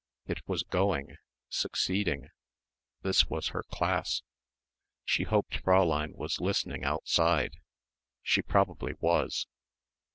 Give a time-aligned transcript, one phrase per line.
[0.25, 1.15] It was going
[1.47, 2.29] succeeding.
[3.03, 4.23] This was her class.
[5.05, 7.57] She hoped Fräulein was listening outside.
[8.23, 9.45] She probably was.